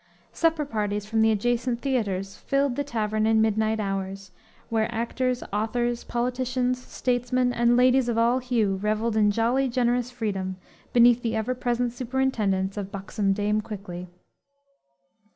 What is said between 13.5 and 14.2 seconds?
Quickly.